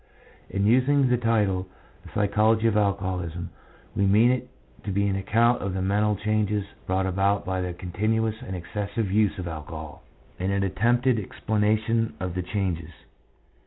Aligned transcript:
In 0.49 0.65
using 0.65 1.09
the 1.09 1.17
title 1.17 1.67
The 2.01 2.11
Psychology 2.13 2.65
of 2.65 2.75
Alcoholism, 2.75 3.51
we 3.95 4.07
mean 4.07 4.31
it 4.31 4.49
to 4.83 4.89
be 4.91 5.05
an 5.07 5.15
account 5.15 5.61
of 5.61 5.75
the 5.75 5.81
mental 5.83 6.15
changes 6.15 6.65
brought 6.87 7.05
about 7.05 7.45
by 7.45 7.61
the 7.61 7.73
continuous 7.73 8.41
and 8.41 8.55
excessive 8.55 9.11
use 9.11 9.37
of 9.37 9.47
alcohol, 9.47 10.01
and 10.39 10.51
an 10.51 10.63
attempted 10.63 11.19
explanation 11.19 12.15
of 12.19 12.33
the 12.33 12.41
changes. 12.41 12.89